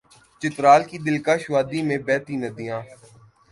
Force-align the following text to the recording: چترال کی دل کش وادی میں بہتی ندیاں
چترال 0.41 0.81
کی 0.89 0.97
دل 1.05 1.17
کش 1.25 1.41
وادی 1.53 1.79
میں 1.87 1.99
بہتی 2.07 2.35
ندیاں 2.43 2.81